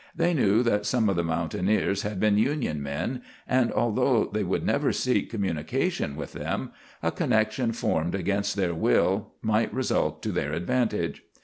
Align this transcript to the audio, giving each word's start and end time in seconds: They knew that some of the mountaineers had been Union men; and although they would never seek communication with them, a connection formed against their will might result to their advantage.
They 0.15 0.33
knew 0.33 0.63
that 0.63 0.87
some 0.87 1.09
of 1.09 1.15
the 1.15 1.23
mountaineers 1.23 2.01
had 2.01 2.19
been 2.19 2.35
Union 2.35 2.81
men; 2.81 3.21
and 3.47 3.71
although 3.71 4.25
they 4.33 4.43
would 4.43 4.65
never 4.65 4.91
seek 4.91 5.29
communication 5.29 6.15
with 6.15 6.33
them, 6.33 6.71
a 7.03 7.11
connection 7.11 7.71
formed 7.71 8.15
against 8.15 8.55
their 8.55 8.73
will 8.73 9.33
might 9.43 9.71
result 9.71 10.23
to 10.23 10.31
their 10.31 10.53
advantage. 10.53 11.23